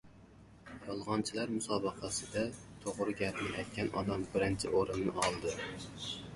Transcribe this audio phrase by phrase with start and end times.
[0.87, 2.47] —Yolg‘onchilar musobaqasida
[2.87, 5.57] to‘g‘ri gapni aytgan odam birinchi o‘rinni oldi.